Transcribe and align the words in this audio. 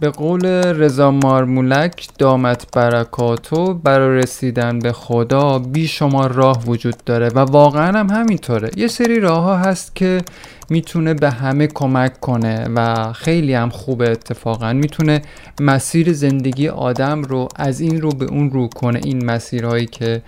به 0.00 0.10
قول 0.10 0.46
رضا 0.46 1.10
مارمولک 1.10 2.08
دامت 2.18 2.66
برکاتو 2.72 3.74
برای 3.74 4.18
رسیدن 4.18 4.78
به 4.78 4.92
خدا 4.92 5.58
بیشمار 5.58 6.32
راه 6.32 6.64
وجود 6.64 6.94
داره 7.06 7.28
و 7.28 7.38
واقعا 7.38 7.98
هم 7.98 8.10
همینطوره. 8.10 8.70
یه 8.76 8.88
سری 8.88 9.20
راه 9.20 9.42
ها 9.42 9.56
هست 9.56 9.96
که 9.96 10.22
می‌تونه 10.70 11.14
به 11.14 11.30
همه 11.30 11.66
کمک 11.66 12.20
کنه 12.20 12.68
و 12.74 13.12
خیلی 13.12 13.54
هم 13.54 13.68
خوبه 13.68 14.10
اتفاقا. 14.10 14.72
می‌تونه 14.72 15.22
مسیر 15.60 16.12
زندگی 16.12 16.68
آدم 16.68 17.22
رو 17.22 17.48
از 17.56 17.80
این 17.80 18.00
رو 18.00 18.10
به 18.10 18.24
اون 18.24 18.50
رو 18.50 18.68
کنه 18.68 19.00
این 19.04 19.24
مسیرهایی 19.24 19.86
که 19.86 20.22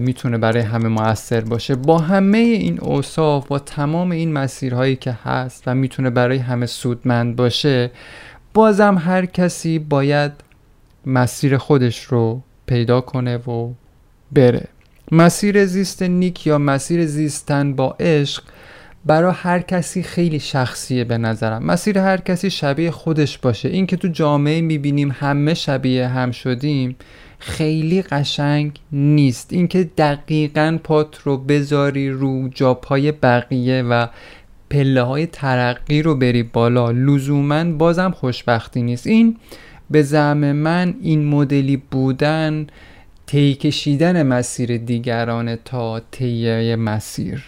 می‌تونه 0.00 0.38
برای 0.38 0.62
همه 0.62 0.88
موثر 0.88 1.40
باشه. 1.40 1.74
با 1.74 1.98
همه 1.98 2.38
این 2.38 2.80
اوصاف 2.80 3.46
با 3.46 3.58
تمام 3.58 4.10
این 4.10 4.32
مسیرهایی 4.32 4.96
که 4.96 5.18
هست 5.24 5.62
و 5.66 5.74
می‌تونه 5.74 6.10
برای 6.10 6.38
همه 6.38 6.66
سودمند 6.66 7.36
باشه 7.36 7.90
بازم 8.54 8.98
هر 8.98 9.26
کسی 9.26 9.78
باید 9.78 10.32
مسیر 11.06 11.56
خودش 11.56 12.04
رو 12.04 12.42
پیدا 12.66 13.00
کنه 13.00 13.36
و 13.36 13.72
بره. 14.32 14.68
مسیر 15.12 15.66
زیست 15.66 16.02
نیک 16.02 16.46
یا 16.46 16.58
مسیر 16.58 17.06
زیستن 17.06 17.72
با 17.72 17.96
عشق 18.00 18.42
برای 19.04 19.32
هر 19.36 19.60
کسی 19.60 20.02
خیلی 20.02 20.40
شخصیه 20.40 21.04
به 21.04 21.18
نظرم. 21.18 21.64
مسیر 21.64 21.98
هر 21.98 22.16
کسی 22.16 22.50
شبیه 22.50 22.90
خودش 22.90 23.38
باشه. 23.38 23.68
این 23.68 23.86
که 23.86 23.96
تو 23.96 24.08
جامعه 24.08 24.60
می‌بینیم 24.60 25.16
همه 25.18 25.54
شبیه 25.54 26.08
هم 26.08 26.30
شدیم 26.30 26.96
خیلی 27.38 28.02
قشنگ 28.02 28.80
نیست. 28.92 29.52
اینکه 29.52 29.84
دقیقا 29.98 30.78
پات 30.84 31.18
رو 31.18 31.36
بذاری 31.36 32.10
رو 32.10 32.48
جاپای 32.48 33.12
بقیه 33.12 33.82
و 33.82 34.06
پله 34.70 35.02
های 35.02 35.26
ترقی 35.26 36.02
رو 36.02 36.14
بری 36.14 36.42
بالا 36.42 36.90
لزوما 36.90 37.64
بازم 37.64 38.10
خوشبختی 38.10 38.82
نیست. 38.82 39.06
این 39.06 39.36
به 39.90 40.02
زعم 40.02 40.52
من 40.52 40.94
این 41.02 41.24
مدلی 41.24 41.76
بودن 41.76 42.66
طی 43.26 43.54
کشیدن 43.54 44.22
مسیر 44.22 44.76
دیگران 44.76 45.56
تا 45.56 46.00
طی 46.10 46.74
مسیر. 46.74 47.42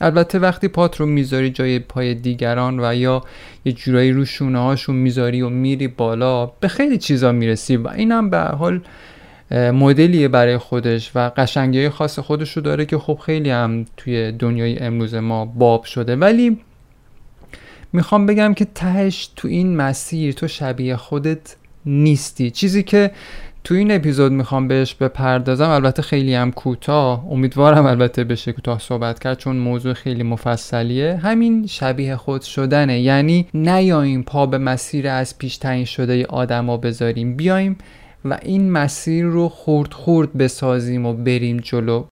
البته 0.00 0.38
وقتی 0.38 0.68
پات 0.68 1.00
رو 1.00 1.06
می‌ذاری 1.06 1.50
جای 1.50 1.78
پای 1.78 2.14
دیگران 2.14 2.80
و 2.80 2.94
یا 2.94 3.22
یه 3.64 3.72
جورایی 3.72 4.12
رو 4.12 4.24
شونه 4.24 4.58
هاشون 4.58 4.96
می‌ذاری 4.96 5.42
و 5.42 5.48
میری 5.48 5.88
بالا 5.88 6.46
به 6.46 6.68
خیلی 6.68 6.98
چیزا 6.98 7.32
می‌رسی 7.32 7.76
و 7.76 7.88
اینم 7.88 8.30
به 8.30 8.38
حال 8.38 8.80
مدلیه 9.50 10.28
برای 10.28 10.58
خودش 10.58 11.10
و 11.14 11.30
قشنگی 11.36 11.88
خاص 11.88 12.18
خودش 12.18 12.52
رو 12.56 12.62
داره 12.62 12.86
که 12.86 12.98
خب 12.98 13.18
خیلی 13.26 13.50
هم 13.50 13.84
توی 13.96 14.32
دنیای 14.32 14.78
امروز 14.78 15.14
ما 15.14 15.44
باب 15.44 15.84
شده. 15.84 16.16
ولی 16.16 16.58
می‌خوام 17.92 18.26
بگم 18.26 18.54
که 18.54 18.66
تهش 18.74 19.30
تو 19.36 19.48
این 19.48 19.76
مسیر 19.76 20.34
تو 20.34 20.48
شبیه 20.48 20.96
خودت 20.96 21.56
نیستی. 21.86 22.50
چیزی 22.50 22.82
که 22.82 23.10
تو 23.64 23.74
این 23.74 23.90
اپیزود 23.90 24.32
می‌خوام 24.32 24.68
بهش 24.68 24.94
بپردازم 24.94 25.70
البته 25.70 26.02
خیلی 26.02 26.34
هم 26.34 26.52
کوتاه 26.52 27.26
امیدوارم 27.30 27.86
البته 27.86 28.24
بشه 28.24 28.52
کوتاه 28.52 28.78
صحبت 28.78 29.18
کرد 29.18 29.38
چون 29.38 29.56
موضوع 29.56 29.92
خیلی 29.92 30.22
مفصلیه. 30.22 31.16
همین 31.16 31.66
شبیه 31.66 32.16
خود 32.16 32.42
شدنه. 32.42 33.00
یعنی 33.00 33.46
نیاییم 33.54 34.22
پا 34.22 34.46
به 34.46 34.58
مسیر 34.58 35.08
از 35.08 35.38
پیش 35.38 35.56
تعیین 35.56 35.84
شده 35.84 36.26
آدما 36.26 36.76
بذاریم. 36.76 37.36
بیایم 37.36 37.76
و 38.24 38.38
این 38.42 38.72
مسیر 38.72 39.24
رو 39.24 39.48
خورد 39.48 39.92
خورد 39.92 40.32
بسازیم 40.32 41.06
و 41.06 41.12
بریم 41.12 41.56
جلو. 41.56 42.04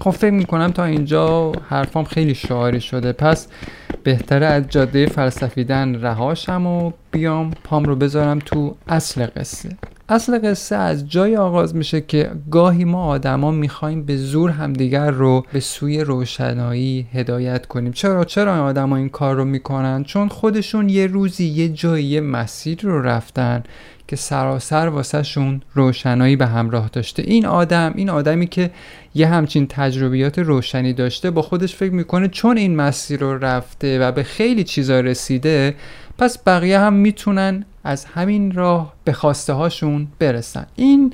خب 0.00 0.10
فکر 0.10 0.30
می‌کنم 0.30 0.70
تا 0.70 0.84
اینجا 0.84 1.52
حرفام 1.68 2.04
خیلی 2.04 2.34
شعاری 2.34 2.80
شده. 2.80 3.12
پس 3.12 3.48
بهتره 4.02 4.46
از 4.46 4.68
جاده 4.68 5.06
فلسفیدن 5.06 6.00
رهاشم 6.00 6.66
و 6.66 6.92
بیام 7.10 7.50
پام 7.64 7.84
رو 7.84 7.96
بذارم 7.96 8.38
تو 8.38 8.76
اصل 8.88 9.26
قصه. 9.36 9.76
اصل 10.08 10.48
قصه 10.48 10.76
از 10.76 11.08
جای 11.08 11.36
آغاز 11.36 11.76
میشه 11.76 12.00
که 12.00 12.30
گاهی 12.50 12.84
ما 12.84 13.04
آدما 13.04 13.50
می‌خوایم 13.50 14.04
به 14.04 14.16
زور 14.16 14.50
همدیگر 14.50 15.10
رو 15.10 15.44
به 15.52 15.60
سوی 15.60 16.00
روشنایی 16.00 17.06
هدایت 17.12 17.66
کنیم. 17.66 17.92
چرا؟ 17.92 18.24
چرا 18.24 18.64
آدما 18.64 18.96
این 18.96 19.08
کار 19.08 19.36
رو 19.36 19.44
می‌کنن؟ 19.44 20.04
چون 20.04 20.28
خودشون 20.28 20.88
یه 20.88 21.06
روزی 21.06 21.44
یه 21.44 21.68
جایی 21.68 22.20
مسیر 22.20 22.80
رو 22.82 23.02
رفتن 23.02 23.62
که 24.10 24.16
سراسر 24.16 24.88
واسه 24.88 25.22
شون 25.22 25.62
روشنایی 25.74 26.36
به 26.36 26.46
همراه 26.46 26.90
داشته. 26.92 27.22
این 27.22 27.46
آدم 27.46 27.92
این 27.96 28.10
آدمی 28.10 28.46
که 28.46 28.70
یه 29.14 29.26
همچین 29.26 29.66
تجربیات 29.66 30.38
روشنی 30.38 30.92
داشته 30.92 31.30
با 31.30 31.42
خودش 31.42 31.74
فکر 31.74 31.92
می‌کنه 31.92 32.28
چون 32.28 32.56
این 32.56 32.76
مسیر 32.76 33.20
رو 33.20 33.38
رفته 33.38 33.98
و 33.98 34.12
به 34.12 34.22
خیلی 34.22 34.64
چیزا 34.64 35.00
رسیده 35.00 35.74
پس 36.18 36.38
بقیه 36.46 36.78
هم 36.78 36.92
می‌تونن 36.92 37.64
از 37.84 38.04
همین 38.04 38.52
راه 38.52 38.94
به 39.04 39.12
خواسته 39.12 39.52
هاشون 39.52 40.06
برسن. 40.18 40.66
این 40.76 41.12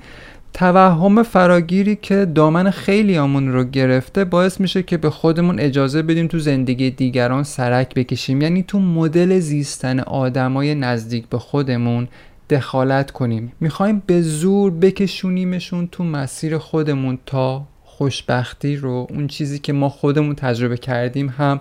توهم 0.52 1.22
فراگیری 1.22 1.96
که 1.96 2.24
دامن 2.34 2.70
خیلی 2.70 3.18
آمون 3.18 3.52
رو 3.52 3.64
گرفته 3.64 4.24
باعث 4.24 4.60
میشه 4.60 4.82
که 4.82 4.96
به 4.96 5.10
خودمون 5.10 5.60
اجازه 5.60 6.02
بدیم 6.02 6.26
تو 6.26 6.38
زندگی 6.38 6.90
دیگران 6.90 7.42
سرک 7.42 7.94
بکشیم. 7.94 8.42
یعنی 8.42 8.62
تو 8.62 8.78
مدل 8.78 9.38
زیستن 9.38 10.00
آدمای 10.00 10.74
نزدیک 10.74 11.26
به 11.26 11.38
خودمون 11.38 12.08
دخالت 12.50 13.10
کنیم. 13.10 13.52
می‌خوایم 13.60 14.02
به 14.06 14.22
زور 14.22 14.70
بکشونیمشون 14.70 15.88
تو 15.92 16.04
مسیر 16.04 16.58
خودمون 16.58 17.18
تا 17.26 17.66
خوشبختی 17.84 18.76
رو. 18.76 19.06
اون 19.10 19.26
چیزی 19.26 19.58
که 19.58 19.72
ما 19.72 19.88
خودمون 19.88 20.34
تجربه 20.34 20.76
کردیم 20.76 21.28
هم 21.28 21.60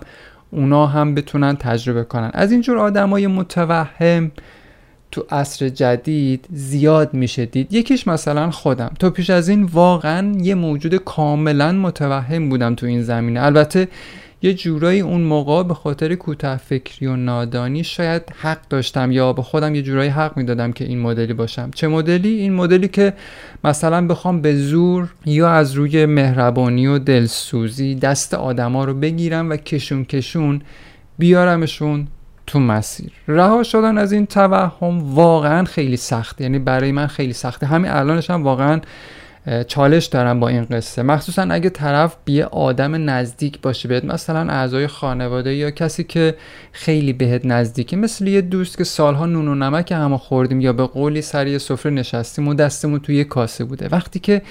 اونا 0.50 0.86
هم 0.86 1.14
بتونن 1.14 1.56
تجربه 1.56 2.04
کنن. 2.04 2.30
از 2.34 2.52
اینجور 2.52 2.78
آدمای 2.78 3.26
متوهم 3.26 4.30
تو 5.10 5.24
عصر 5.30 5.68
جدید 5.68 6.46
زیاد 6.52 7.14
میشه 7.14 7.46
دید. 7.46 7.72
یکیش 7.74 8.08
مثلا 8.08 8.50
خودم. 8.50 8.92
تو 8.98 9.10
پیش 9.10 9.30
از 9.30 9.48
این 9.48 9.62
واقعا 9.62 10.32
یه 10.38 10.54
موجود 10.54 10.96
کاملا 10.96 11.72
متوهم 11.72 12.48
بودم 12.48 12.74
تو 12.74 12.86
این 12.86 13.02
زمینه. 13.02 13.42
البته 13.42 13.88
یه 14.42 14.54
جورایی 14.54 15.00
اون 15.00 15.20
موقع 15.20 15.62
به 15.62 15.74
خاطر 15.74 16.14
کوتاه 16.14 16.56
فکری 16.56 17.06
و 17.06 17.16
نادانی 17.16 17.84
شاید 17.84 18.22
حق 18.36 18.68
داشتم 18.70 19.12
یا 19.12 19.32
به 19.32 19.42
خودم 19.42 19.74
یه 19.74 19.82
جورایی 19.82 20.10
حق 20.10 20.36
می‌دادم 20.36 20.72
که 20.72 20.84
این 20.84 21.00
مدلی 21.00 21.32
باشم. 21.32 21.70
چه 21.74 21.88
مدلی؟ 21.88 22.28
این 22.28 22.54
مدلی 22.54 22.88
که 22.88 23.12
مثلا 23.64 24.06
بخوام 24.06 24.40
به 24.40 24.56
زور 24.56 25.08
یا 25.26 25.50
از 25.50 25.72
روی 25.72 26.06
مهربانی 26.06 26.86
و 26.86 26.98
دلسوزی 26.98 27.94
دست 27.94 28.34
آدما 28.34 28.84
رو 28.84 28.94
بگیرم 28.94 29.50
و 29.50 29.56
کشون 29.56 30.04
کشون 30.04 30.62
بیارمشون 31.18 32.06
تو 32.46 32.60
مسیر. 32.60 33.12
رها 33.28 33.62
شدن 33.62 33.98
از 33.98 34.12
این 34.12 34.26
توهم 34.26 35.14
واقعا 35.14 35.64
خیلی 35.64 35.96
سخته 35.96 36.44
یعنی 36.44 36.58
برای 36.58 36.92
من 36.92 37.06
خیلی 37.06 37.32
سخته. 37.32 37.66
همین 37.66 37.90
الانش 37.90 38.30
هم 38.30 38.42
واقعا 38.42 38.80
چالش 39.68 40.06
دارم 40.06 40.40
با 40.40 40.48
این 40.48 40.64
قصه. 40.64 41.02
مخصوصا 41.02 41.42
اگه 41.42 41.70
طرف 41.70 42.16
بیه 42.24 42.44
آدم 42.44 43.10
نزدیک 43.10 43.60
باشه 43.60 43.88
بهت 43.88 44.04
مثلا 44.04 44.52
اعضای 44.52 44.86
خانواده 44.86 45.54
یا 45.54 45.70
کسی 45.70 46.04
که 46.04 46.34
خیلی 46.72 47.12
بهت 47.12 47.46
نزدیکه 47.46 47.96
مثل 47.96 48.26
یه 48.26 48.40
دوست 48.40 48.78
که 48.78 48.84
سالها 48.84 49.26
نون 49.26 49.48
و 49.48 49.54
نمک 49.54 49.92
همه 49.92 50.18
خوردیم 50.18 50.60
یا 50.60 50.72
به 50.72 50.86
قولی 50.86 51.22
سر 51.22 51.46
یه 51.46 51.58
سفره 51.58 51.92
نشستیم 51.92 52.48
و 52.48 52.54
دستمون 52.54 53.00
توی 53.00 53.24
کاسه 53.24 53.64
بوده. 53.64 53.88
وقتی 53.88 54.18
که 54.18 54.42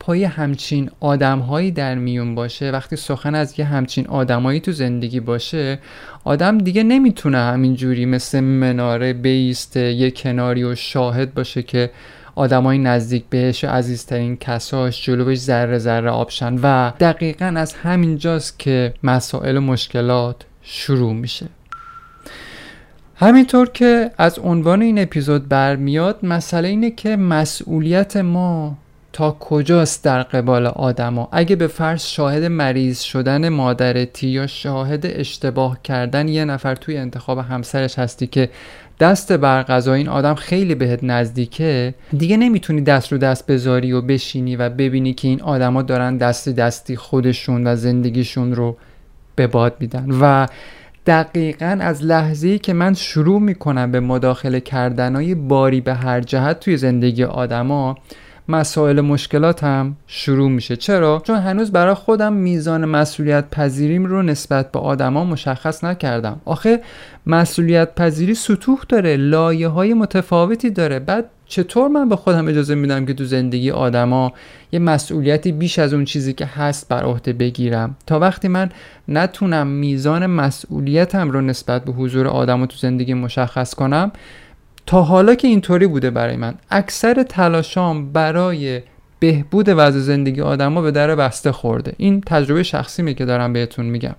پای 0.00 0.24
همچین 0.24 0.90
آدمهایی 1.00 1.70
در 1.70 1.94
میون 1.94 2.34
باشه 2.34 2.70
وقتی 2.70 2.96
سخن 2.96 3.34
از 3.34 3.58
یه 3.58 3.64
همچین 3.64 4.06
آدمهایی 4.06 4.60
تو 4.60 4.72
زندگی 4.72 5.20
باشه 5.20 5.78
آدم 6.24 6.58
دیگه 6.58 6.82
نمی‌تونه 6.82 7.38
همینجوری 7.38 8.06
مثل 8.06 8.40
مناره 8.40 9.12
بیسته 9.12 9.92
یه 9.92 10.10
کناری 10.10 10.64
و 10.64 10.74
شاهد 10.74 11.34
باشه 11.34 11.62
که 11.62 11.90
آدمای 12.34 12.78
نزدیک 12.78 13.24
بهش 13.30 13.64
و 13.64 13.68
عزیزترین 13.68 14.36
کساش 14.36 15.04
جلوش 15.04 15.38
ذره 15.38 15.78
ذره 15.78 16.10
آبشن 16.10 16.54
و 16.62 16.92
دقیقا 17.00 17.54
از 17.56 17.74
همینجاست 17.74 18.58
که 18.58 18.94
مسائل 19.02 19.56
و 19.56 19.60
مشکلات 19.60 20.36
شروع 20.62 21.12
میشه. 21.12 21.46
همینطور 23.16 23.68
که 23.68 24.10
از 24.18 24.38
عنوان 24.38 24.82
این 24.82 24.98
اپیزود 24.98 25.48
برمیاد 25.48 26.18
مسئله 26.22 26.68
اینه 26.68 26.90
که 26.90 27.16
مسئولیت 27.16 28.16
ما 28.16 28.76
تا 29.12 29.36
کجاست 29.40 30.04
در 30.04 30.22
قبال 30.22 30.66
آدما؟ 30.66 31.28
اگه 31.32 31.56
به 31.56 31.66
فرض 31.66 32.02
شاهد 32.02 32.44
مریض 32.44 33.00
شدن 33.00 33.48
مادرتی 33.48 34.28
یا 34.28 34.46
شاهد 34.46 35.06
اشتباه 35.06 35.82
کردن 35.82 36.28
یه 36.28 36.44
نفر 36.44 36.74
توی 36.74 36.96
انتخاب 36.96 37.38
همسرش 37.38 37.98
هستی 37.98 38.26
که 38.26 38.50
دست 39.00 39.32
بر 39.32 39.62
غذا 39.62 39.92
این 39.94 40.08
آدم 40.08 40.34
خیلی 40.34 40.74
بهت 40.74 41.04
نزدیکه 41.04 41.94
دیگه 42.18 42.36
نمی‌تونی 42.36 42.80
دست 42.80 43.12
رو 43.12 43.18
دست 43.18 43.46
بذاری 43.46 43.92
و 43.92 44.00
بشینی 44.00 44.56
و 44.56 44.68
ببینی 44.68 45.12
که 45.12 45.28
این 45.28 45.42
آدما 45.42 45.82
دارن 45.82 46.16
دست 46.16 46.48
دستی 46.48 46.96
خودشون 46.96 47.66
و 47.66 47.76
زندگیشون 47.76 48.54
رو 48.54 48.76
به 49.36 49.46
باد 49.46 49.76
میدن. 49.80 50.10
و 50.20 50.46
دقیقا 51.06 51.78
از 51.80 52.04
لحظه 52.04 52.58
که 52.58 52.72
من 52.72 52.94
شروع 52.94 53.40
می‌کنم 53.40 53.92
به 53.92 54.00
مداخله 54.00 54.60
کردنهای 54.60 55.34
باری 55.34 55.80
به 55.80 55.94
هر 55.94 56.20
جهت 56.20 56.60
توی 56.60 56.76
زندگی 56.76 57.24
آدما 57.24 57.98
مسائل 58.50 59.00
مشکلات 59.00 59.64
هم 59.64 59.96
شروع 60.06 60.50
میشه. 60.50 60.76
چرا؟ 60.76 61.22
چون 61.26 61.36
هنوز 61.36 61.72
برای 61.72 61.94
خودم 61.94 62.32
میزان 62.32 62.84
مسئولیت 62.84 63.50
پذیریم 63.50 64.04
رو 64.04 64.22
نسبت 64.22 64.72
به 64.72 64.78
آدما 64.78 65.24
مشخص 65.24 65.84
نکردم. 65.84 66.40
آخه 66.44 66.80
مسئولیت 67.26 67.94
پذیری 67.94 68.34
سطوح 68.34 68.78
داره 68.88 69.16
لایه 69.16 69.68
های 69.68 69.94
متفاوتی 69.94 70.70
داره. 70.70 70.98
بعد 70.98 71.24
چطور 71.46 71.88
من 71.88 72.08
به 72.08 72.16
خودم 72.16 72.48
اجازه 72.48 72.74
میدم 72.74 73.06
که 73.06 73.14
تو 73.14 73.24
زندگی 73.24 73.70
آدما 73.70 74.32
یه 74.72 74.78
مسئولیتی 74.78 75.52
بیش 75.52 75.78
از 75.78 75.94
اون 75.94 76.04
چیزی 76.04 76.32
که 76.32 76.46
هست 76.46 76.88
بر 76.88 77.02
عهده 77.02 77.32
بگیرم؟ 77.32 77.96
تا 78.06 78.18
وقتی 78.18 78.48
من 78.48 78.70
نتونم 79.08 79.66
میزان 79.66 80.26
مسئولیتم 80.26 81.30
رو 81.30 81.40
نسبت 81.40 81.84
به 81.84 81.92
حضور 81.92 82.28
آدما 82.28 82.66
تو 82.66 82.76
زندگی 82.76 83.14
مشخص 83.14 83.74
کنم 83.74 84.12
تا 84.90 85.02
حالا 85.02 85.34
که 85.34 85.48
اینطوری 85.48 85.86
بوده 85.86 86.10
برای 86.10 86.36
من. 86.36 86.54
اکثر 86.70 87.22
تلاشام 87.22 88.12
برای 88.12 88.82
بهبود 89.20 89.68
وضع 89.68 89.98
زندگی 89.98 90.40
آدما 90.40 90.82
به 90.82 90.90
در 90.90 91.14
بسته 91.14 91.52
خورده. 91.52 91.92
این 91.96 92.20
تجربه 92.20 92.62
شخصی 92.62 93.14
که 93.14 93.24
دارم 93.24 93.52
بهتون 93.52 93.86
میگم. 93.86 94.14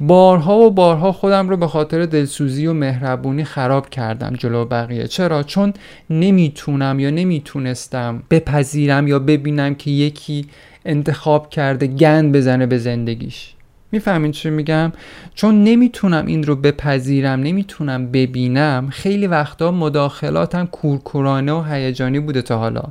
بارها 0.00 0.58
و 0.58 0.70
بارها 0.70 1.12
خودم 1.12 1.48
رو 1.48 1.56
به 1.56 1.66
خاطر 1.66 2.06
دلسوزی 2.06 2.66
و 2.66 2.72
مهربونی 2.72 3.44
خراب 3.44 3.90
کردم 3.90 4.32
جلو 4.38 4.64
بقیه. 4.64 5.06
چرا؟ 5.06 5.42
چون 5.42 5.72
نمی‌تونم 6.10 7.00
یا 7.00 7.10
نمی‌تونستم 7.10 8.22
بپذیرم 8.30 9.08
یا 9.08 9.18
ببینم 9.18 9.74
که 9.74 9.90
یکی 9.90 10.46
انتخاب 10.84 11.50
کرده 11.50 11.86
گند 11.86 12.36
بزنه 12.36 12.66
به 12.66 12.78
زندگیش. 12.78 13.54
می‌فهمین 13.92 14.32
چی 14.32 14.50
میگم؟ 14.50 14.92
چون 15.34 15.64
نمی‌تونم 15.64 16.26
این 16.26 16.44
رو 16.44 16.56
بپذیرم 16.56 17.40
نمی‌تونم 17.40 18.10
ببینم 18.12 18.88
خیلی 18.90 19.26
وقتا 19.26 19.70
مداخلاتم 19.70 20.66
کورکورانه 20.66 21.52
و 21.52 21.62
هیجانی 21.62 22.20
بوده 22.20 22.42
تا 22.42 22.58
حالا. 22.58 22.82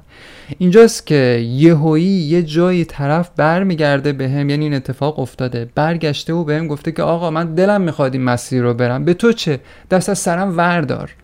اینجاست 0.58 1.08
که 1.08 1.46
یهویی 1.48 2.06
یه 2.06 2.44
جایی 2.44 2.86
طرف 2.86 3.30
برمیگرده 3.38 4.14
به 4.14 4.30
هم 4.30 4.50
یعنی 4.50 4.66
این 4.66 4.74
اتفاق 4.74 5.20
افتاده. 5.20 5.70
برگشته 5.76 6.34
و 6.34 6.44
بهم 6.44 6.68
گفته 6.68 6.92
که 6.92 7.04
آقا 7.04 7.32
من 7.32 7.56
دلم 7.56 7.82
می‌خواد 7.82 8.14
این 8.14 8.24
مسیر 8.24 8.62
رو 8.62 8.74
برم. 8.74 9.06
به 9.06 9.14
تو 9.14 9.32
چه؟ 9.32 9.60
دست 9.92 10.10
از 10.10 10.20
سرم 10.20 10.58
وردار. 10.58 11.16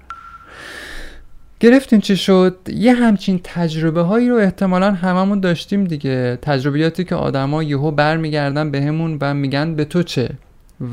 گرفتین 1.59 2.01
چی 2.01 2.17
شد؟ 2.17 2.57
یه 2.73 2.93
همچین 2.93 3.39
تجربه 3.43 4.01
هایی 4.01 4.29
رو 4.29 4.35
احتمالا 4.35 4.91
هممون 4.91 5.39
داشتیم 5.39 5.83
دیگه. 5.83 6.39
تجربیاتی 6.41 7.03
که 7.03 7.15
آدما 7.15 7.63
یهو 7.63 7.91
برمیگردن 7.91 8.71
بهمون 8.71 9.17
و 9.21 9.33
میگن 9.33 9.75
به 9.75 9.85
تو 9.85 10.03
چه؟ 10.03 10.29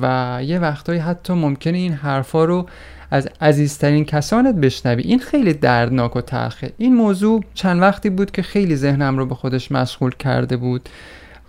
و 0.02 0.40
یه 0.44 0.58
وقتایی 0.58 1.00
حتی 1.00 1.32
ممکنه 1.32 1.78
این 1.78 1.93
حرفا 1.93 2.44
رو 2.44 2.66
از 3.11 3.28
عزیزترین 3.40 4.05
کسانت 4.05 4.55
بشنوی. 4.55 5.02
این 5.02 5.19
خیلی 5.19 5.52
دردناک 5.52 6.16
و 6.16 6.20
تلخه. 6.20 6.72
این 6.78 6.94
موضوع 6.94 7.44
چند 7.55 7.81
وقتی 7.81 8.11
بود 8.11 8.31
که 8.31 8.43
خیلی 8.43 8.76
ذهنم 8.76 9.19
رو 9.19 9.26
به 9.26 9.34
خودش 9.34 9.72
مشغول 9.72 10.14
کرده 10.14 10.56
بود 10.56 10.88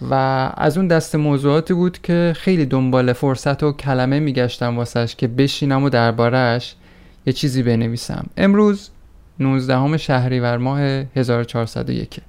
و 0.10 0.14
از 0.58 0.78
اون 0.78 0.88
دست 0.88 1.16
موضوعاتی 1.16 1.74
بود 1.74 2.02
که 2.02 2.34
خیلی 2.36 2.66
دنبال 2.66 3.14
فرصت 3.14 3.64
و 3.64 3.72
کلمه 3.72 4.20
میگشتم 4.20 4.78
واسش 4.78 5.16
که 5.16 5.28
بشینم 5.28 5.84
و 5.84 5.90
دربارهش 5.90 6.76
یه 7.26 7.34
چیزی 7.34 7.64
بنویسم. 7.64 8.26
امروز 8.38 8.90
19 9.40 9.98
شهریور 9.98 10.58
ماه 10.58 10.80
1401 11.16 12.20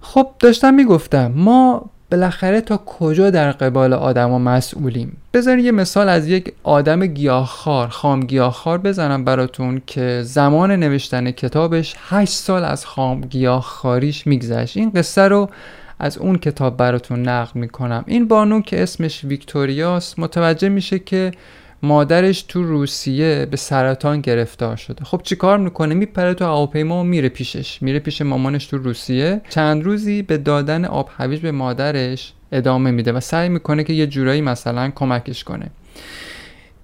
خب 0.00 0.26
داشتم 0.38 0.74
می‌گفتم 0.74 1.32
ما 1.36 1.90
بالاخره 2.10 2.60
تا 2.60 2.76
کجا 2.76 3.30
در 3.30 3.52
قبال 3.52 3.92
آدما 3.92 4.38
مسئولیم؟ 4.38 5.16
بذارین 5.34 5.64
یه 5.64 5.72
مثال 5.72 6.08
از 6.08 6.28
یک 6.28 6.52
آدم 6.62 7.06
گیاهخوار 7.06 7.88
خام 7.88 8.20
گیاهخوار 8.20 8.78
بزنم 8.78 9.24
براتون 9.24 9.82
که 9.86 10.20
زمان 10.24 10.70
نوشتن 10.70 11.30
کتابش 11.30 11.94
8 11.98 12.32
سال 12.32 12.64
از 12.64 12.86
خام 12.86 13.20
گیاهخواریش 13.20 14.26
میگذشت. 14.26 14.76
این 14.76 14.90
قصه 14.90 15.22
رو 15.22 15.50
از 15.98 16.18
اون 16.18 16.38
کتاب 16.38 16.76
براتون 16.76 17.28
نقل 17.28 17.60
می‌کنم. 17.60 18.04
این 18.06 18.28
بانو 18.28 18.60
که 18.60 18.82
اسمش 18.82 19.24
ویکتوریاس 19.24 20.18
متوجه 20.18 20.68
میشه 20.68 20.98
که 20.98 21.32
مادرش 21.84 22.42
تو 22.42 22.62
روسیه 22.62 23.46
به 23.50 23.56
سرطان 23.56 24.20
گرفتار 24.20 24.76
شده. 24.76 25.04
خب 25.04 25.20
چیکار 25.24 25.58
می‌کنه؟ 25.58 25.94
میپره 25.94 26.34
تو 26.34 26.44
هواپیما 26.44 27.00
و 27.00 27.04
میره 27.04 27.28
پیشش. 27.28 27.82
میره 27.82 27.98
پیش 27.98 28.22
مامانش 28.22 28.66
تو 28.66 28.78
روسیه. 28.78 29.40
چند 29.48 29.84
روزی 29.84 30.22
به 30.22 30.38
دادن 30.38 30.84
آب 30.84 31.10
هویج 31.16 31.40
به 31.40 31.52
مادرش 31.52 32.32
ادامه 32.52 32.90
میده 32.90 33.12
و 33.12 33.20
سعی 33.20 33.48
می‌کنه 33.48 33.84
که 33.84 33.92
یه 33.92 34.06
جورایی 34.06 34.40
مثلا 34.40 34.90
کمکش 34.94 35.44
کنه. 35.44 35.70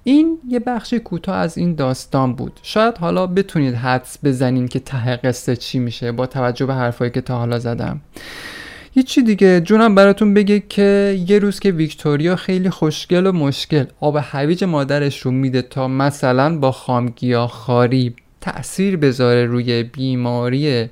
این 0.05 0.39
یه 0.49 0.59
بخش 0.59 0.95
کوتاه 0.95 1.37
از 1.37 1.59
این 1.59 1.75
داستان 1.75 2.35
بود. 2.35 2.61
شاید 2.63 2.99
حالا 2.99 3.27
بتونید 3.27 3.75
حدس 3.75 4.19
بزنین 4.25 4.69
که 4.69 4.81
ته 4.81 5.17
قصه 5.17 5.57
چی 5.57 5.79
میشه 5.79 6.13
با 6.13 6.27
توجه 6.27 6.67
به 6.67 6.75
حرفایی 6.75 7.11
که 7.11 7.21
تا 7.21 7.39
حالا 7.39 7.59
زدم. 7.59 8.01
هیچی 8.95 9.23
دیگه؟ 9.23 9.61
جونم 9.61 9.95
براتون 9.95 10.35
بگه 10.35 10.63
که 10.69 11.19
یه 11.29 11.39
روز 11.39 11.61
که 11.61 11.71
ویکتوریا 11.71 12.37
خیلی 12.37 12.71
خوشگل 12.71 13.27
و 13.27 13.33
مشکل 13.33 13.85
آب 14.01 14.19
هویج 14.23 14.65
مادرش 14.65 15.21
رو 15.21 15.31
میده 15.31 15.63
تا 15.63 15.89
مثلا 15.89 16.59
با 16.59 16.73
خامگیا 16.73 17.47
خاری 17.47 18.15
تأثیر 18.41 18.97
بذاره 18.97 19.47
روی 19.47 19.83
بیماری 19.83 20.89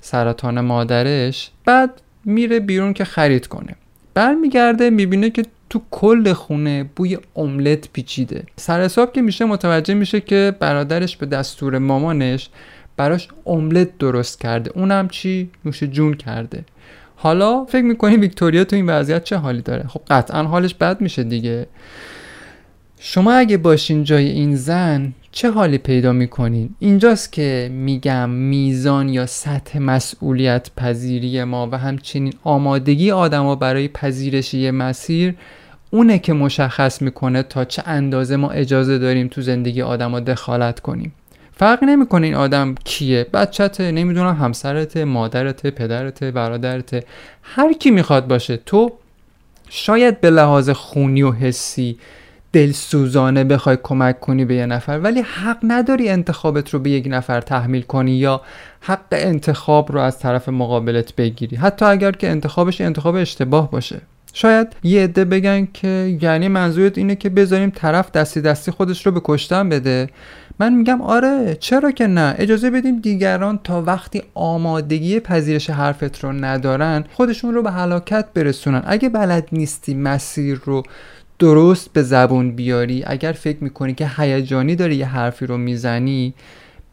سرطان 0.00 0.60
مادرش 0.60 1.50
بعد 1.64 1.90
میره 2.24 2.60
بیرون 2.60 2.92
که 2.92 3.04
خرید 3.04 3.46
کنه. 3.46 3.74
برمیگرده 4.14 4.90
می‌بینه 4.90 5.30
که 5.30 5.42
تو 5.70 5.82
کل 5.90 6.32
خونه 6.32 6.90
بوی 6.96 7.18
املت 7.36 7.88
پیچیده. 7.92 8.44
سر 8.56 8.82
حساب 8.82 9.12
که 9.12 9.22
میشه 9.22 9.44
متوجه 9.44 9.94
میشه 9.94 10.20
که 10.20 10.56
برادرش 10.60 11.16
به 11.16 11.26
دستور 11.26 11.78
مامانش 11.78 12.48
براش 12.96 13.28
املت 13.46 13.98
درست 13.98 14.40
کرده. 14.40 14.70
اونم 14.74 15.08
چی؟ 15.08 15.50
نوش 15.64 15.82
جون 15.82 16.14
کرده. 16.14 16.64
حالا 17.22 17.64
فکر 17.64 17.82
می‌کنی 17.82 18.16
ویکتوریا 18.16 18.64
تو 18.64 18.76
این 18.76 18.86
وضعیت 18.86 19.24
چه 19.24 19.36
حالی 19.36 19.62
داره؟ 19.62 19.86
خب 19.88 20.00
قطعا 20.10 20.42
حالش 20.42 20.74
بد 20.74 21.00
میشه 21.00 21.22
دیگه. 21.22 21.66
شما 22.98 23.32
اگه 23.32 23.56
باشین 23.56 24.04
جای 24.04 24.28
این 24.28 24.56
زن 24.56 25.12
چه 25.32 25.50
حالی 25.50 25.78
پیدا 25.78 26.12
می‌کنین؟ 26.12 26.74
اینجاست 26.78 27.32
که 27.32 27.70
میگم 27.72 28.30
میزان 28.30 29.08
یا 29.08 29.26
سطح 29.26 29.78
مسئولیت 29.78 30.70
پذیری 30.76 31.44
ما 31.44 31.68
و 31.72 31.78
همچنین 31.78 32.32
آمادگی 32.44 33.10
آدما 33.10 33.56
برای 33.56 33.88
پذیرش 33.88 34.54
یه 34.54 34.70
مسیر 34.70 35.34
اونه 35.90 36.18
که 36.18 36.32
مشخص 36.32 37.02
می‌کنه 37.02 37.42
تا 37.42 37.64
چه 37.64 37.82
اندازه 37.86 38.36
ما 38.36 38.50
اجازه 38.50 38.98
داریم 38.98 39.28
تو 39.28 39.42
زندگی 39.42 39.82
آدما 39.82 40.20
دخالت 40.20 40.80
کنیم. 40.80 41.12
فرق 41.56 41.84
نمی‌کنه 41.84 42.26
این 42.26 42.36
آدم 42.36 42.74
کیه. 42.84 43.26
بچته 43.32 43.92
نمی‌دونم 43.92 44.34
همسرت 44.34 44.96
مادرت 44.96 45.66
پدرت 45.66 46.24
برادرت 46.24 47.04
هر 47.42 47.72
کی 47.72 47.90
می‌خواد 47.90 48.26
باشه. 48.26 48.56
تو 48.56 48.92
شاید 49.68 50.20
به 50.20 50.30
لحاظ 50.30 50.70
خونی 50.70 51.22
و 51.22 51.32
حسی 51.32 51.98
دلسوزانه 52.52 53.44
بخوای 53.44 53.78
کمک 53.82 54.20
کنی 54.20 54.44
به 54.44 54.54
یه 54.54 54.66
نفر 54.66 55.00
ولی 55.02 55.20
حق 55.20 55.58
نداری 55.62 56.08
انتخابت 56.08 56.70
رو 56.70 56.78
به 56.78 56.90
یک 56.90 57.04
نفر 57.08 57.40
تحمیل 57.40 57.82
کنی 57.82 58.12
یا 58.12 58.40
حق 58.80 59.06
انتخاب 59.12 59.92
رو 59.92 60.00
از 60.00 60.18
طرف 60.18 60.48
مقابلت 60.48 61.16
بگیری. 61.16 61.56
حتی 61.56 61.84
اگر 61.84 62.12
که 62.12 62.28
انتخابش 62.28 62.80
انتخاب 62.80 63.14
اشتباه 63.14 63.70
باشه. 63.70 64.00
شاید 64.32 64.68
یه 64.82 65.04
عده 65.04 65.24
بگن 65.24 65.68
که 65.74 66.18
یعنی 66.22 66.48
منظورت 66.48 66.98
اینه 66.98 67.16
که 67.16 67.28
بذاریم 67.28 67.70
طرف 67.70 68.10
دستی 68.10 68.40
دستی 68.40 68.70
خودش 68.70 69.06
رو 69.06 69.12
به 69.12 69.20
کشتن 69.24 69.68
بده. 69.68 70.08
من 70.62 70.74
میگم 70.74 71.00
آره 71.02 71.56
چرا 71.60 71.90
که 71.90 72.06
نه؟ 72.06 72.34
اجازه 72.38 72.70
بدیم 72.70 73.00
دیگران 73.00 73.60
تا 73.64 73.82
وقتی 73.82 74.22
آمادگی 74.34 75.20
پذیرش 75.20 75.70
حرفت 75.70 76.24
رو 76.24 76.32
ندارن 76.32 77.04
خودشون 77.12 77.54
رو 77.54 77.62
به 77.62 77.70
هلاکت 77.70 78.26
برسونن. 78.34 78.82
اگه 78.86 79.08
بلد 79.08 79.48
نیستی 79.52 79.94
مسیر 79.94 80.60
رو 80.64 80.82
درست 81.38 81.92
به 81.92 82.02
زبون 82.02 82.56
بیاری 82.56 83.04
اگر 83.06 83.32
فکر 83.32 83.64
می‌کنی 83.64 83.94
که 83.94 84.10
هیجانی 84.16 84.76
داری 84.76 84.96
یه 84.96 85.06
حرفی 85.06 85.46
رو 85.46 85.56
می‌زنی 85.56 86.34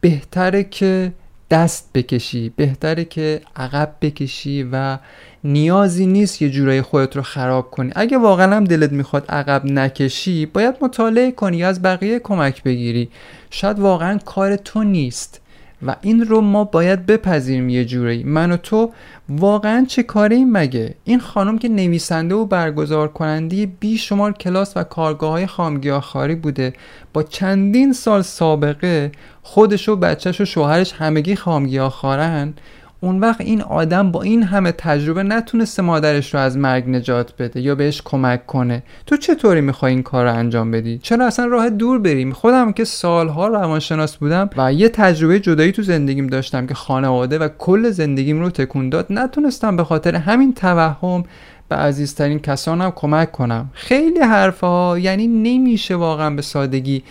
بهتره 0.00 0.64
که 0.64 1.12
دست 1.50 1.90
بکشی 1.94 2.52
بهتره 2.56 3.04
که 3.04 3.40
عقب 3.56 3.94
بکشی 4.00 4.68
و 4.72 4.98
نیازی 5.44 6.06
نیست 6.06 6.42
یه 6.42 6.50
جورایی 6.50 6.82
خودت 6.82 7.16
رو 7.16 7.22
خراب 7.22 7.70
کنی. 7.70 7.92
اگه 7.96 8.18
واقعا 8.18 8.56
هم 8.56 8.64
دلت 8.64 8.92
می‌خواد 8.92 9.26
عقب 9.28 9.64
نکشی 9.64 10.46
باید 10.46 10.74
مطالعه 10.80 11.30
کنی 11.30 11.56
یا 11.56 11.68
از 11.68 11.82
بقیه 11.82 12.18
کمک 12.18 12.62
بگیری. 12.62 13.08
شاید 13.50 13.78
واقعا 13.78 14.18
کار 14.18 14.56
تو 14.56 14.84
نیست. 14.84 15.40
و 15.86 15.96
این 16.00 16.26
رو 16.26 16.40
ما 16.40 16.64
باید 16.64 17.06
بپذیریم 17.06 17.68
یه 17.68 17.84
جوری 17.84 18.24
من 18.24 18.52
و 18.52 18.56
تو 18.56 18.92
واقعا 19.28 19.84
چه 19.88 20.02
کاری 20.02 20.44
مگه؟ 20.44 20.94
این 21.04 21.20
خانم 21.20 21.58
که 21.58 21.68
نویسنده 21.68 22.34
و 22.34 22.46
برگزار 22.46 23.08
کننده 23.08 23.66
بی 23.66 23.98
شمار 23.98 24.32
کلاس 24.32 24.76
و 24.76 24.84
کارگاه 24.84 25.30
های 25.30 25.46
خامگیاخاری 25.46 26.34
بوده. 26.34 26.72
با 27.12 27.22
چندین 27.22 27.92
سال 27.92 28.22
سابقه 28.22 29.12
خودش 29.42 29.88
و 29.88 29.96
بچهش 29.96 30.40
و 30.40 30.44
شوهرش 30.44 30.92
همگی 30.92 31.36
خامگیاخارن 31.36 32.54
اون 33.02 33.20
وقت 33.20 33.40
این 33.40 33.62
آدم 33.62 34.12
با 34.12 34.22
این 34.22 34.42
همه 34.42 34.72
تجربه 34.72 35.22
نتونسته 35.22 35.82
مادرش 35.82 36.34
رو 36.34 36.40
از 36.40 36.56
مرگ 36.56 36.88
نجات 36.88 37.32
بده 37.38 37.60
یا 37.60 37.74
بهش 37.74 38.02
کمک 38.04 38.46
کنه. 38.46 38.82
تو 39.06 39.16
چطوری 39.16 39.60
می‌خوای 39.60 39.92
این 39.92 40.02
کار 40.02 40.24
رو 40.24 40.34
انجام 40.34 40.70
بدی؟ 40.70 40.98
چرا 40.98 41.26
اصلا 41.26 41.46
راه 41.46 41.70
دور 41.70 41.98
بریم؟ 41.98 42.32
خودم 42.32 42.72
که 42.72 42.84
سالها 42.84 43.48
روانشناس 43.48 44.16
بودم 44.16 44.50
و 44.56 44.72
یه 44.72 44.88
تجربه 44.88 45.40
جدایی 45.40 45.72
تو 45.72 45.82
زندگیم 45.82 46.26
داشتم 46.26 46.66
که 46.66 46.74
خانواده 46.74 47.38
و 47.38 47.48
کل 47.58 47.90
زندگیم 47.90 48.40
رو 48.40 48.50
تکون 48.50 48.88
داد 48.88 49.06
نتونستم 49.10 49.76
به 49.76 49.84
خاطر 49.84 50.16
همین 50.16 50.54
توهم 50.54 51.24
به 51.68 51.76
عزیزترین 51.76 52.38
کسانم 52.38 52.90
کمک 52.90 53.32
کنم. 53.32 53.70
خیلی 53.72 54.20
حرفها 54.20 54.98
یعنی 54.98 55.26
نمیشه 55.26 55.94
واقعا 55.94 56.30
به 56.30 56.42
سادگی 56.42 57.02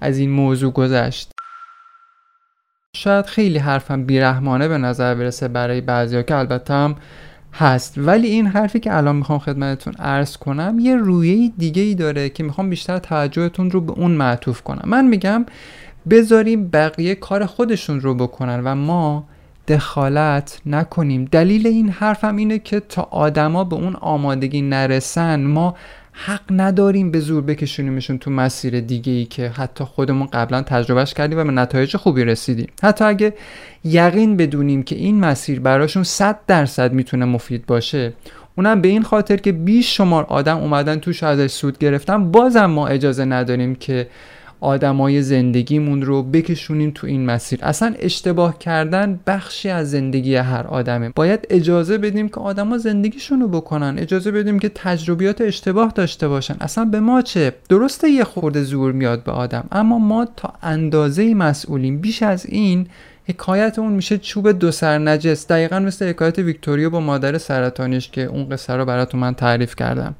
از 0.00 0.18
این 0.18 0.30
موضوع 0.30 0.72
گذشت. 0.72 1.33
شاید 2.96 3.26
خیلی 3.26 3.58
حرفم 3.58 4.04
بیرحمانه 4.04 4.68
به 4.68 4.78
نظر 4.78 5.14
برسه 5.14 5.48
برای 5.48 5.80
بعضیا 5.80 6.22
که 6.22 6.36
البته 6.36 6.74
هم 6.74 6.96
هست. 7.52 7.94
ولی 7.96 8.28
این 8.28 8.46
حرفی 8.46 8.80
که 8.80 8.96
الان 8.96 9.16
می‌خوام 9.16 9.38
خدمتتون 9.38 9.94
عرض 9.94 10.36
کنم 10.36 10.76
یه 10.80 10.96
رویه 10.96 11.52
دیگه 11.58 11.82
ای 11.82 11.94
داره 11.94 12.28
که 12.28 12.44
می‌خوام 12.44 12.70
بیشتر 12.70 12.98
توجهتون 12.98 13.70
رو 13.70 13.80
به 13.80 13.92
اون 13.92 14.10
معطوف 14.10 14.62
کنم. 14.62 14.82
من 14.86 15.06
میگم 15.06 15.46
بذاریم 16.10 16.68
بقیه 16.68 17.14
کار 17.14 17.46
خودشون 17.46 18.00
رو 18.00 18.14
بکنن 18.14 18.60
و 18.64 18.74
ما 18.74 19.24
دخالت 19.68 20.60
نکنیم. 20.66 21.24
دلیل 21.24 21.66
این 21.66 21.88
حرفم 21.88 22.36
اینه 22.36 22.58
که 22.58 22.80
تا 22.80 23.08
آدما 23.10 23.64
به 23.64 23.76
اون 23.76 23.96
آمادگی 23.96 24.62
نرسن 24.62 25.44
ما 25.44 25.74
حق 26.16 26.40
نداریم 26.50 27.10
به 27.10 27.20
زور 27.20 27.42
بکشونیمشون 27.42 28.18
تو 28.18 28.30
مسیر 28.30 28.80
دیگه 28.80 29.12
ای 29.12 29.24
که 29.24 29.48
حتی 29.48 29.84
خودمون 29.84 30.26
قبلا 30.26 30.62
تجربهش 30.62 31.14
کردیم 31.14 31.38
و 31.38 31.44
به 31.44 31.50
نتایج 31.50 31.96
خوبی 31.96 32.24
رسیدیم. 32.24 32.66
حتی 32.82 33.04
اگه 33.04 33.34
یقین 33.84 34.36
بدونیم 34.36 34.82
که 34.82 34.96
این 34.96 35.20
مسیر 35.20 35.60
براشون 35.60 36.02
100 36.02 36.38
درصد 36.46 36.92
می‌تونه 36.92 37.24
مفید 37.24 37.66
باشه 37.66 38.12
اونم 38.56 38.80
به 38.80 38.88
این 38.88 39.02
خاطر 39.02 39.36
که 39.36 39.52
بیش 39.52 39.96
شمار 39.96 40.24
آدم 40.24 40.58
اومدن 40.58 40.98
توش 40.98 41.22
ازش 41.22 41.50
سود 41.50 41.78
گرفتن 41.78 42.30
بازم 42.30 42.66
ما 42.66 42.88
اجازه 42.88 43.24
نداریم 43.24 43.74
که 43.74 44.06
آدمای 44.64 45.22
زندگیمون 45.22 46.02
رو 46.02 46.22
بکشونیم 46.22 46.92
تو 46.94 47.06
این 47.06 47.26
مسیر. 47.26 47.58
اصلا 47.62 47.94
اشتباه 47.98 48.58
کردن 48.58 49.20
بخشی 49.26 49.68
از 49.68 49.90
زندگی 49.90 50.36
هر 50.36 50.66
آدمه. 50.66 51.12
باید 51.16 51.46
اجازه 51.50 51.98
بدیم 51.98 52.28
که 52.28 52.40
آدما 52.40 52.78
زندگیشون 52.78 53.40
رو 53.40 53.48
بکنن. 53.48 53.98
اجازه 53.98 54.30
بدیم 54.30 54.58
که 54.58 54.68
تجربیات 54.74 55.40
اشتباه 55.40 55.92
داشته 55.94 56.28
باشن. 56.28 56.56
اصلا 56.60 56.84
به 56.84 57.00
ما 57.00 57.22
چه؟ 57.22 57.52
درسته 57.68 58.10
یه 58.10 58.24
خورده 58.24 58.62
زور 58.62 58.92
میاد 58.92 59.24
به 59.24 59.32
آدم 59.32 59.64
اما 59.72 59.98
ما 59.98 60.26
تا 60.36 60.52
اندازه 60.62 61.34
مسئولیم. 61.34 61.98
بیش 61.98 62.22
از 62.22 62.46
این 62.46 62.86
حکایت 63.28 63.78
اون 63.78 63.92
میشه 63.92 64.18
چوب 64.18 64.52
دو 64.52 64.70
سر 64.70 64.98
نجس 64.98 65.46
دقیقا 65.46 65.78
مثل 65.78 66.08
حکایت 66.08 66.38
ویکتوریا 66.38 66.90
با 66.90 67.00
مادر 67.00 67.38
سرطانیش 67.38 68.10
که 68.10 68.24
اون 68.24 68.48
قصه 68.48 68.72
رو 68.72 68.84
براتون 68.84 69.20
من 69.20 69.34
تعریف 69.34 69.76
کردم. 69.76 70.14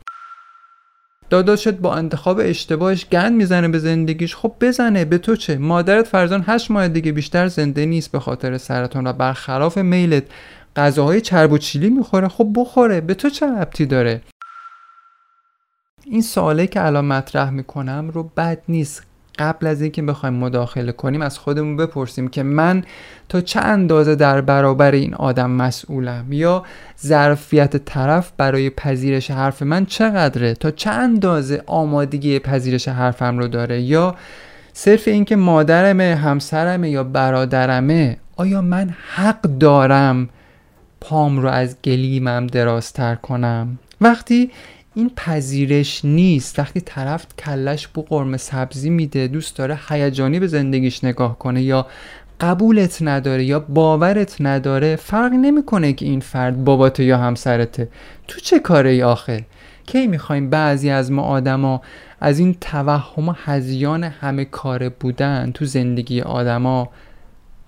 داداشت 1.35 1.69
با 1.69 1.95
انتخاب 1.95 2.41
اشتباهش 2.43 3.07
گند 3.07 3.33
می‌زنه 3.33 3.69
به 3.69 3.79
زندگیش. 3.79 4.37
خب 4.37 4.53
بزنه 4.61 5.05
به 5.05 5.19
تو 5.19 5.37
چه؟ 5.37 5.59
مادرت 5.59 6.07
فرزان 6.07 6.45
هشت 6.47 6.71
ماه 6.71 6.89
دیگه 6.89 7.13
بیشتر 7.13 7.49
زنده 7.49 7.87
نیست 7.87 8.13
به 8.13 8.21
خاطر 8.21 8.59
سرطان 8.59 9.07
و 9.07 9.13
برخلاف 9.13 9.79
میلت. 9.79 10.25
غذاهای 10.77 11.21
چرب 11.21 11.53
و 11.53 11.59
چیلی 11.59 11.91
می‌خوره. 11.91 12.29
خب 12.29 12.49
بخوره. 12.57 13.01
به 13.01 13.15
تو 13.15 13.31
چه 13.31 13.47
ربطی 13.47 13.87
داره؟ 13.87 14.21
این 16.05 16.23
سواله 16.23 16.67
که 16.67 16.87
الان 16.87 17.05
مطرح 17.05 17.51
می‌کنم 17.51 18.11
رو 18.15 18.23
بد 18.37 18.63
نیست. 18.69 19.03
قبل 19.39 19.67
از 19.67 19.83
اینکه 19.83 20.03
بخوایم 20.03 20.35
مداخله 20.35 20.93
کنیم 20.93 21.23
از 21.23 21.39
خودمون 21.39 21.77
بپرسیم 21.77 22.29
که 22.29 22.43
من 22.43 22.85
تا 23.29 23.41
چه 23.41 23.61
اندازه 23.61 24.15
در 24.15 24.41
برابر 24.41 24.93
این 24.93 25.15
آدم 25.15 25.51
مسئولم؟ 25.51 26.27
یا 26.31 26.65
ظرفیت 27.01 27.77
طرف 27.77 28.33
برای 28.37 28.71
پذیرش 28.71 29.31
حرف 29.31 29.63
من 29.63 29.87
چقدره؟ 29.87 30.55
تا 30.55 30.71
چه 30.71 30.91
اندازه 30.91 31.63
آمادگی 31.67 32.39
پذیرش 32.39 32.89
حرفم 32.89 33.39
رو 33.39 33.49
داره؟ 33.49 33.81
یا 33.81 34.15
صرف 34.73 35.09
اینکه 35.09 35.37
مادرمه 35.37 36.15
همسرمه 36.15 36.91
یا 36.91 37.05
برادرمه 37.05 38.17
آیا 38.37 38.63
من 38.63 38.95
حق 39.15 39.41
دارم 39.41 40.29
پام 41.01 41.39
رو 41.39 41.49
از 41.49 41.77
گلیمم 41.83 42.47
درازتر 42.47 43.15
کنم؟ 43.15 43.79
وقتی 44.01 44.51
این 44.95 45.11
پذیرش 45.17 46.05
نیست. 46.05 46.59
وقتی 46.59 46.81
طرف 46.81 47.27
کلش 47.39 47.89
بو 47.89 48.03
قرمه 48.03 48.37
سبزی 48.37 48.91
میده 48.91 49.29
دوست 49.29 49.57
داره 49.57 49.79
هیجانی 49.89 50.41
به 50.41 50.47
زندگیش 50.47 51.05
نگاه 51.05 51.39
کنه 51.39 51.63
یا 51.63 51.87
قبولت 52.41 53.03
نداره 53.03 53.45
یا 53.45 53.61
باورت 53.61 54.37
نداره 54.41 54.97
فرق 54.97 55.33
نمی‌کنه 55.33 55.93
که 55.93 56.07
این 56.07 56.21
فرد 56.21 56.65
باباته 56.65 57.05
یا 57.05 57.19
همسرته. 57.19 57.89
تو 58.29 58.41
چه 58.41 58.59
کاره 58.59 58.91
ای 58.91 59.03
آخه؟ 59.03 59.45
کی 59.87 60.07
می‌خوایم 60.07 60.51
بعضی 60.51 60.91
از 60.91 61.13
ما 61.13 61.23
آدما 61.23 61.83
از 62.21 62.39
این 62.39 62.57
توهم 62.61 63.29
و 63.29 63.35
هزیان 63.45 64.05
همه 64.05 64.45
کاره 64.45 64.89
بودن 64.89 65.51
تو 65.55 65.65
زندگی 65.65 66.21
آدما 66.21 66.91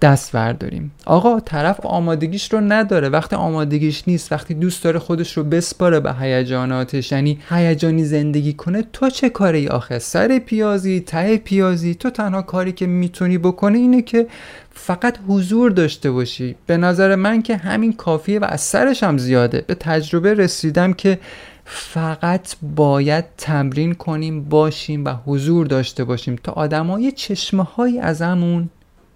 دست 0.02 0.32
برداریم. 0.32 0.92
آقا 1.06 1.40
طرف 1.40 1.86
آمادگیش 1.86 2.52
رو 2.52 2.60
نداره. 2.60 3.08
وقتی 3.08 3.36
آمادگیش 3.36 4.02
نیست 4.06 4.32
وقتی 4.32 4.54
دوست 4.54 4.84
داره 4.84 4.98
خودش 4.98 5.36
رو 5.36 5.44
بسپاره 5.44 6.00
به 6.00 6.14
هیجاناتش. 6.14 7.12
یعنی 7.12 7.38
هیجانی 7.48 8.04
زندگی 8.04 8.52
کنه 8.52 8.84
تو 8.92 9.10
چه 9.10 9.28
کاری 9.28 9.68
آخه؟ 9.68 9.98
سر 9.98 10.38
پیازی 10.38 11.00
ته 11.00 11.36
پیازی. 11.36 11.94
تو 11.94 12.10
تنها 12.10 12.42
کاری 12.42 12.72
که 12.72 12.86
می‌تونی 12.86 13.38
بکنی 13.38 13.78
اینه 13.78 14.02
که 14.02 14.26
فقط 14.70 15.18
حضور 15.28 15.70
داشته 15.70 16.10
باشی. 16.10 16.56
به 16.66 16.76
نظر 16.76 17.14
من 17.14 17.42
که 17.42 17.56
همین 17.56 17.92
کافیه 17.92 18.38
و 18.38 18.44
از 18.48 18.60
سرش 18.60 19.02
هم 19.02 19.18
زیاده. 19.18 19.64
به 19.66 19.74
تجربه 19.74 20.34
رسیدم 20.34 20.92
که 20.92 21.18
فقط 21.64 22.56
باید 22.76 23.24
تمرین 23.38 23.94
کنیم 23.94 24.44
باشیم 24.44 25.04
و 25.04 25.08
حضور 25.26 25.66
داشته 25.66 26.04
باشیم 26.04 26.36
تا 26.42 26.52
آدمای 26.52 27.12
چشمه 27.12 27.62
های 27.62 27.98
ازمون 27.98 28.68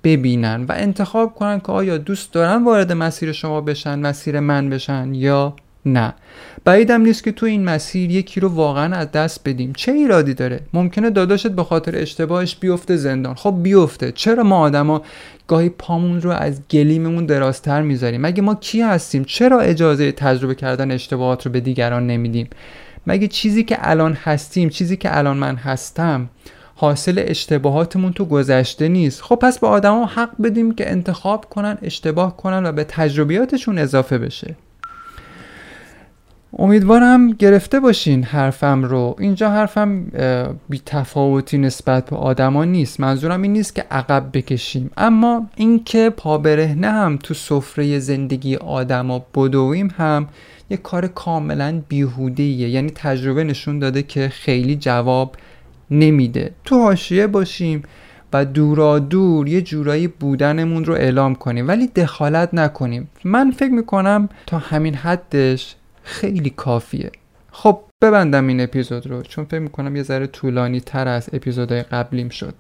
ببینن 0.05 0.65
و 0.69 0.73
انتخاب 0.77 1.35
کنن 1.35 1.61
که 1.61 1.73
آیا 1.73 1.99
دوست 1.99 2.33
دارن 2.33 2.65
وارد 2.65 2.93
مسیر 2.93 3.33
شما 3.33 3.61
بشن 3.61 3.99
مسیر 3.99 4.41
من 4.41 4.71
بشن 4.71 5.15
یا 5.15 5.55
نه. 5.87 6.15
بعیدم 6.65 7.01
نیست 7.01 7.25
که 7.25 7.33
تو 7.33 7.47
این 7.47 7.65
مسیر 7.65 8.11
یکی 8.11 8.41
رو 8.41 8.49
واقعا 8.49 8.97
از 8.97 9.13
دست 9.13 9.49
بدیم. 9.49 9.73
چه 9.73 9.93
ایرادی 9.93 10.35
داره؟ 10.35 10.61
ممکنه 10.73 11.11
داداشت 11.11 11.49
به 11.49 11.65
خاطر 11.65 11.97
اشتباهش 11.97 12.57
بیفته 12.57 12.97
زندان. 12.97 13.35
خب 13.35 13.55
بیفته. 13.63 14.13
چرا 14.13 14.43
ما 14.43 14.59
آدما 14.59 15.03
گاهی 15.49 15.69
پامون 15.69 16.21
رو 16.21 16.31
از 16.31 16.61
گلیممون 16.71 17.27
درازتر 17.27 17.83
می‌ذاریم؟ 17.83 18.21
مگه 18.21 18.43
ما 18.43 18.55
کی 18.55 18.83
هستیم؟ 18.83 19.25
چرا 19.25 19.61
اجازه 19.61 20.13
تجربه 20.13 20.55
کردن 20.55 20.91
اشتباهات 20.91 21.47
رو 21.47 21.53
به 21.53 21.61
دیگران 21.61 22.07
نمیدیم؟ 22.07 22.49
مگه 23.07 23.29
چیزی 23.29 23.65
که 23.65 23.77
الان 23.81 24.13
هستیم 24.13 24.69
چیزی 24.69 24.97
که 24.97 25.19
الان 25.19 25.37
من 25.37 25.57
هستم 25.57 26.29
حاصل 26.81 27.25
اشتباهاتمون 27.27 28.13
تو 28.13 28.25
گذشته 28.25 28.89
نیست. 28.89 29.23
خب 29.23 29.35
پس 29.35 29.59
به 29.59 29.67
آدما 29.67 30.07
حق 30.07 30.31
بدیم 30.43 30.75
که 30.75 30.91
انتخاب 30.91 31.45
کنن 31.45 31.79
اشتباه 31.83 32.37
کنن 32.37 32.67
و 32.67 32.73
به 32.73 32.85
تجربیاتشون 32.85 33.79
اضافه 33.79 34.19
بشه. 34.19 34.57
امیدوارم 36.59 37.31
گرفته 37.31 37.81
باشین 37.81 38.23
حرفم 38.23 38.85
رو. 38.85 39.17
اینجا 39.19 39.51
حرفم 39.51 40.05
بی 40.69 40.83
تفاوتی 40.87 41.59
نسبت 41.59 42.11
به 42.11 42.17
آدما 42.17 42.65
نیست. 42.65 43.01
منظورم 43.01 43.43
این 43.43 43.53
نیست 43.53 43.75
که 43.75 43.85
عقب 43.91 44.31
بکشیم. 44.33 44.91
اما 44.97 45.47
اینکه 45.57 46.11
پا 46.11 46.39
برهنه 46.39 46.91
هم 46.91 47.17
تو 47.17 47.35
سفره 47.35 47.99
زندگی 47.99 48.57
آدما 48.57 49.19
بدویم 49.35 49.95
هم 49.97 50.29
یه 50.71 50.77
کار 50.77 51.07
کاملا 51.07 51.83
بیهودیه 51.89 52.69
یعنی 52.69 52.91
تجربه 52.95 53.45
نشون 53.45 53.79
داده 53.79 54.03
که 54.03 54.29
خیلی 54.29 54.77
جواب 54.77 55.37
نمیده. 55.91 56.51
تو 56.65 56.79
حاشیه 56.79 57.27
باشیم 57.27 57.83
و 58.33 58.45
دورا 58.45 58.99
دور 58.99 59.49
یه 59.49 59.63
جورایی 59.63 60.09
بودنمون 60.09 60.85
رو 60.85 60.95
اعلام 60.95 61.35
کنیم 61.35 61.69
ولی 61.69 61.87
دخالت 61.87 62.55
نکنیم. 62.55 63.09
من 63.25 63.51
فکر 63.51 63.73
می‌کنم 63.73 64.29
تا 64.47 64.59
همین 64.59 64.95
حدش 64.95 65.75
خیلی 66.03 66.51
کافیه. 66.51 67.11
خب 67.53 67.81
ببندم 68.03 68.47
این 68.47 68.61
اپیزود 68.61 69.07
رو 69.07 69.23
چون 69.23 69.45
فکر 69.45 69.59
می‌کنم 69.59 69.97
یه 69.97 70.03
ذره 70.03 70.27
طولانی 70.27 70.81
تر 70.81 71.09
از 71.09 71.29
اپیزودهای 71.33 71.83
قبلیم 71.83 72.29
شد. 72.29 72.55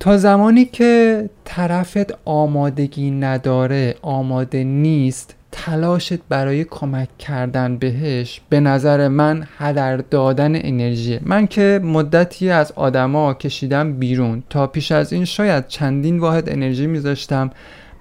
تا 0.00 0.16
زمانی 0.16 0.64
که 0.64 1.30
طرفت 1.44 2.18
آمادگی 2.24 3.10
نداره 3.10 3.94
آماده 4.02 4.64
نیست 4.64 5.34
تلاشت 5.56 6.18
برای 6.28 6.64
کمک 6.64 7.18
کردن 7.18 7.76
بهش 7.76 8.40
به 8.48 8.60
نظر 8.60 9.08
من 9.08 9.46
هدر 9.58 9.96
دادن 9.96 10.52
انرژی 10.56 11.20
من 11.22 11.46
که 11.46 11.80
مدتی 11.84 12.50
از 12.50 12.72
آدما 12.72 13.34
کشیدم 13.34 13.92
بیرون. 13.92 14.42
تا 14.50 14.66
پیش 14.66 14.92
از 14.92 15.12
این 15.12 15.24
شاید 15.24 15.68
چندین 15.68 16.18
واحد 16.18 16.48
انرژی 16.48 16.86
میذاشتم 16.86 17.50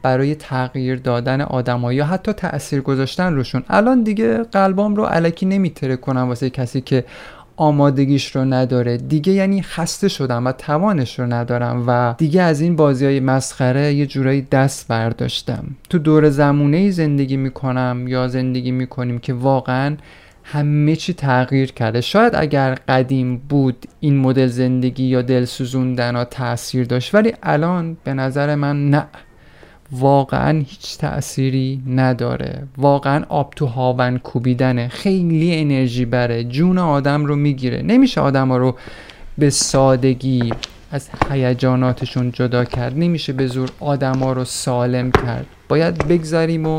برای 0.03 0.35
تغییر 0.35 0.95
دادن 0.95 1.41
آدما 1.41 1.93
یا 1.93 2.05
حتی 2.05 2.33
تاثیر 2.33 2.81
گذاشتن 2.81 3.33
روشون. 3.33 3.63
الان 3.69 4.03
دیگه 4.03 4.37
قلبام 4.37 4.95
رو 4.95 5.03
علکی 5.03 5.45
نمیتره 5.45 5.95
کنم 5.95 6.27
واسه 6.27 6.49
کسی 6.49 6.81
که 6.81 7.05
آمادگیش 7.55 8.35
رو 8.35 8.45
نداره. 8.45 8.97
دیگه 8.97 9.33
یعنی 9.33 9.61
خسته 9.61 10.07
شدم 10.07 10.47
و 10.47 10.51
توانش 10.51 11.19
رو 11.19 11.25
ندارم 11.25 11.83
و 11.87 12.15
دیگه 12.17 12.41
از 12.41 12.61
این 12.61 12.75
بازی 12.75 13.05
های 13.05 13.19
مسخره 13.19 13.93
یه 13.93 14.05
جورایی 14.05 14.41
دست 14.41 14.87
برداشتم. 14.87 15.63
تو 15.89 15.99
دور 15.99 16.29
زمونه 16.29 16.91
زندگی 16.91 17.37
می‌کنم 17.37 18.05
یا 18.07 18.27
زندگی 18.27 18.71
می‌کنیم 18.71 19.19
که 19.19 19.33
واقعا 19.33 19.97
همه 20.43 20.95
چی 20.95 21.13
تغییر 21.13 21.71
کرده. 21.71 22.01
شاید 22.01 22.35
اگر 22.35 22.75
قدیم 22.87 23.37
بود 23.37 23.85
این 23.99 24.17
مدل 24.17 24.47
زندگی 24.47 25.03
یا 25.03 25.21
دل 25.21 25.45
سوزوندن 25.45 26.15
ها 26.15 26.25
تاثیر 26.25 26.85
داشت 26.85 27.15
ولی 27.15 27.33
الان 27.43 27.97
به 28.03 28.13
نظر 28.13 28.55
من 28.55 28.89
نه. 28.89 29.07
واقعا 29.93 30.57
هیچ 30.59 30.97
تأثیری 30.97 31.81
نداره. 31.87 32.63
واقعا 32.77 33.23
آب 33.29 33.53
تو 33.55 33.65
هاون 33.65 34.17
کوبیدنه. 34.17 34.87
خیلی 34.87 35.55
انرژی 35.55 36.05
بره. 36.05 36.43
جون 36.43 36.77
آدم 36.77 37.25
رو 37.25 37.35
می‌گیره. 37.35 37.81
نمیشه 37.81 38.21
آدم 38.21 38.49
ها 38.49 38.57
رو 38.57 38.75
به 39.37 39.49
سادگی 39.49 40.53
از 40.91 41.09
هیجاناتشون 41.31 42.31
جدا 42.31 42.65
کرد. 42.65 42.99
نمیشه 42.99 43.33
به 43.33 43.47
زور 43.47 43.69
آدم 43.79 44.19
ها 44.19 44.33
رو 44.33 44.45
سالم 44.45 45.11
کرد. 45.11 45.45
باید 45.69 46.07
بگذاریم 46.07 46.65
و 46.65 46.77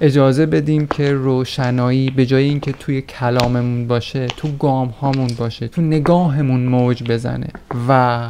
اجازه 0.00 0.46
بدیم 0.46 0.86
که 0.86 1.12
روشنایی 1.12 2.10
به 2.10 2.26
جای 2.26 2.44
اینکه 2.44 2.72
توی 2.72 3.02
کلاممون 3.02 3.86
باشه 3.86 4.26
تو 4.26 4.48
گام 4.48 4.88
هامون 4.88 5.30
باشه 5.38 5.68
تو 5.68 5.82
نگاهمون 5.82 6.60
موج 6.60 7.02
بزنه 7.02 7.48
و 7.88 8.20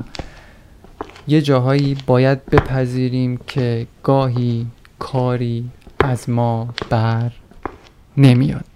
یه 1.28 1.42
جاهایی 1.42 1.96
باید 2.06 2.46
بپذیریم 2.46 3.36
که 3.46 3.86
گاهی 4.02 4.66
کاری 4.98 5.70
از 6.00 6.30
ما 6.30 6.74
بر 6.90 7.32
نمیاد. 8.16 8.71